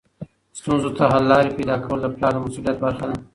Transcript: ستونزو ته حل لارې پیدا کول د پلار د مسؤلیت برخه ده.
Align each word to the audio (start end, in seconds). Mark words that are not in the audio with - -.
ستونزو 0.59 0.89
ته 0.97 1.03
حل 1.11 1.23
لارې 1.31 1.55
پیدا 1.57 1.75
کول 1.83 1.99
د 2.03 2.07
پلار 2.15 2.33
د 2.33 2.37
مسؤلیت 2.45 2.77
برخه 2.85 3.05
ده. 3.09 3.15